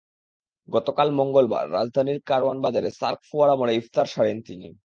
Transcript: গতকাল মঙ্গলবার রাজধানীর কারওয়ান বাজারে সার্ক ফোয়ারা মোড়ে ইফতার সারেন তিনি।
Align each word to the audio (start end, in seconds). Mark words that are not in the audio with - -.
গতকাল 0.69 1.07
মঙ্গলবার 1.11 1.65
রাজধানীর 1.71 2.19
কারওয়ান 2.25 2.57
বাজারে 2.61 2.89
সার্ক 2.91 3.19
ফোয়ারা 3.29 3.55
মোড়ে 3.55 3.73
ইফতার 3.75 4.05
সারেন 4.05 4.37
তিনি। 4.41 4.67